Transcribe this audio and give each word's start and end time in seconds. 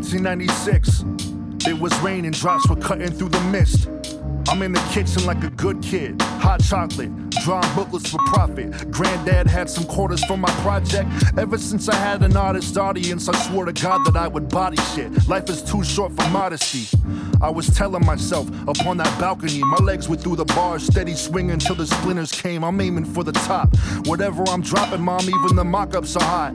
1996. 0.00 1.04
It 1.68 1.78
was 1.78 1.92
raining, 2.00 2.30
drops 2.30 2.66
were 2.70 2.76
cutting 2.76 3.10
through 3.10 3.28
the 3.28 3.40
mist. 3.52 3.86
I'm 4.48 4.62
in 4.62 4.72
the 4.72 4.80
kitchen 4.92 5.26
like 5.26 5.44
a 5.44 5.50
good 5.50 5.82
kid. 5.82 6.20
Hot 6.22 6.62
chocolate, 6.62 7.10
drawing 7.44 7.74
booklets 7.74 8.10
for 8.10 8.18
profit. 8.24 8.90
Granddad 8.90 9.46
had 9.46 9.68
some 9.68 9.84
quarters 9.84 10.24
for 10.24 10.38
my 10.38 10.50
project. 10.62 11.10
Ever 11.36 11.58
since 11.58 11.86
I 11.90 11.96
had 11.96 12.22
an 12.22 12.34
artist 12.34 12.78
audience, 12.78 13.28
I 13.28 13.36
swore 13.46 13.66
to 13.66 13.74
God 13.74 14.06
that 14.06 14.16
I 14.16 14.26
would 14.26 14.48
body 14.48 14.78
shit. 14.94 15.28
Life 15.28 15.50
is 15.50 15.62
too 15.62 15.84
short 15.84 16.12
for 16.12 16.26
modesty. 16.30 16.88
I 17.42 17.50
was 17.50 17.68
telling 17.68 18.04
myself 18.06 18.48
upon 18.66 18.96
that 18.96 19.20
balcony, 19.20 19.62
my 19.62 19.84
legs 19.84 20.08
were 20.08 20.16
through 20.16 20.36
the 20.36 20.46
bars, 20.46 20.82
steady 20.86 21.14
swinging 21.14 21.58
till 21.58 21.74
the 21.74 21.86
splinters 21.86 22.32
came. 22.32 22.64
I'm 22.64 22.80
aiming 22.80 23.04
for 23.04 23.22
the 23.22 23.32
top. 23.32 23.76
Whatever 24.06 24.44
I'm 24.48 24.62
dropping, 24.62 25.02
mom, 25.02 25.28
even 25.28 25.56
the 25.56 25.64
mock 25.64 25.94
ups 25.94 26.16
are 26.16 26.24
hot. 26.24 26.54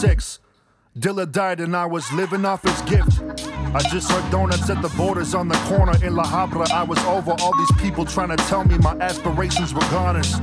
2006. 0.00 0.40
Dilla 0.98 1.30
died 1.30 1.60
and 1.60 1.74
I 1.74 1.86
was 1.86 2.10
living 2.12 2.44
off 2.44 2.62
his 2.62 2.80
gift. 2.82 3.22
I 3.74 3.80
just 3.90 4.10
heard 4.10 4.30
donuts 4.30 4.68
at 4.68 4.82
the 4.82 4.88
borders 4.96 5.34
on 5.34 5.48
the 5.48 5.56
corner 5.68 5.92
in 6.04 6.14
La 6.14 6.24
Habra. 6.24 6.70
I 6.70 6.82
was 6.82 6.98
over 7.04 7.32
all 7.40 7.56
these 7.56 7.72
people 7.80 8.04
trying 8.04 8.28
to 8.28 8.36
tell 8.48 8.64
me 8.64 8.76
my 8.78 8.92
aspirations 9.00 9.72
were 9.72 9.88
goners. 9.90 10.34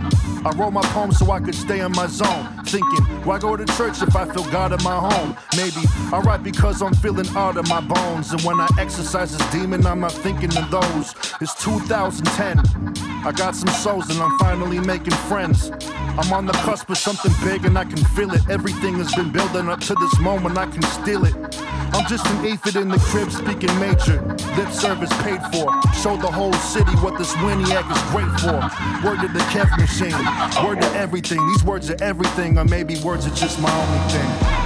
I 0.45 0.51
wrote 0.55 0.71
my 0.71 0.81
poems 0.93 1.19
so 1.19 1.31
I 1.31 1.39
could 1.39 1.55
stay 1.55 1.81
in 1.81 1.91
my 1.91 2.07
zone. 2.07 2.45
Thinking, 2.65 3.03
why 3.25 3.37
go 3.39 3.55
to 3.55 3.65
church 3.77 4.01
if 4.01 4.15
I 4.15 4.25
feel 4.25 4.43
God 4.51 4.73
in 4.73 4.83
my 4.83 4.97
home? 4.97 5.35
Maybe 5.55 5.81
I 6.11 6.19
write 6.19 6.43
because 6.43 6.81
I'm 6.81 6.93
feeling 6.95 7.27
art 7.35 7.57
in 7.57 7.67
my 7.69 7.81
bones. 7.81 8.31
And 8.31 8.41
when 8.41 8.59
I 8.59 8.67
exercise 8.79 9.37
this 9.37 9.51
demon, 9.51 9.85
I'm 9.85 9.99
not 9.99 10.13
thinking 10.13 10.55
of 10.57 10.69
those. 10.71 11.13
It's 11.41 11.53
2010. 11.63 12.59
I 13.25 13.31
got 13.31 13.55
some 13.55 13.69
souls 13.69 14.09
and 14.09 14.19
I'm 14.19 14.37
finally 14.39 14.79
making 14.79 15.13
friends. 15.29 15.71
I'm 16.15 16.31
on 16.31 16.45
the 16.45 16.53
cusp 16.53 16.89
of 16.91 16.97
something 16.99 17.31
big 17.43 17.65
and 17.65 17.75
I 17.75 17.85
can 17.85 17.97
feel 17.97 18.31
it. 18.33 18.47
Everything 18.47 18.95
has 18.99 19.13
been 19.15 19.31
building 19.31 19.67
up 19.67 19.79
to 19.81 19.95
this 19.95 20.19
moment, 20.19 20.59
I 20.59 20.67
can 20.67 20.83
steal 20.83 21.25
it. 21.25 21.35
I'm 21.93 22.07
just 22.07 22.25
an 22.27 22.45
aphid 22.45 22.75
in 22.75 22.89
the 22.89 22.99
crib 22.99 23.31
speaking 23.31 23.73
major. 23.79 24.21
Lip 24.55 24.69
service 24.69 25.11
paid 25.23 25.41
for. 25.51 25.73
Show 26.03 26.15
the 26.17 26.31
whole 26.31 26.53
city 26.53 26.91
what 26.97 27.17
this 27.17 27.33
Winiac 27.37 27.89
is 27.91 28.01
great 28.11 28.29
for. 28.41 28.61
Word 29.07 29.21
to 29.21 29.27
the 29.27 29.39
Kev 29.49 29.75
machine. 29.77 30.65
Word 30.65 30.81
to 30.81 30.89
everything. 30.95 31.39
These 31.47 31.63
words 31.63 31.89
are 31.89 32.03
everything, 32.03 32.59
or 32.59 32.65
maybe 32.65 32.99
words 33.01 33.25
are 33.25 33.35
just 33.35 33.59
my 33.59 33.71
only 33.71 34.11
thing. 34.11 34.62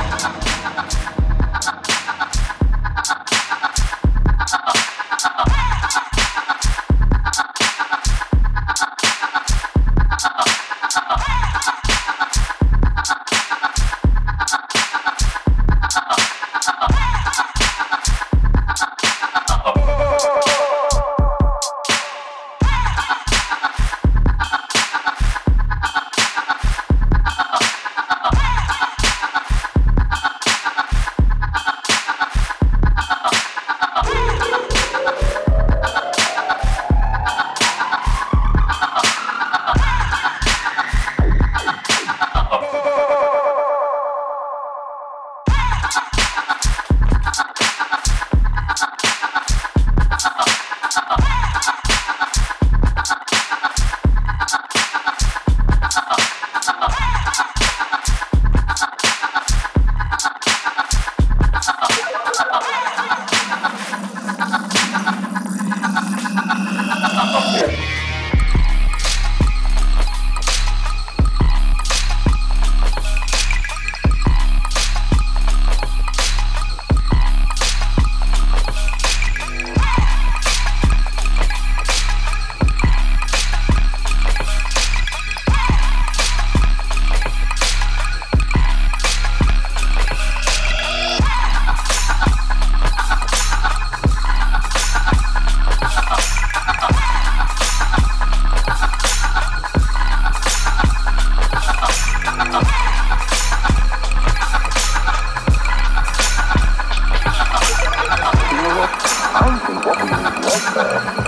Yeah. 110.57 111.26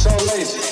So 0.00 0.16
lazy. 0.34 0.69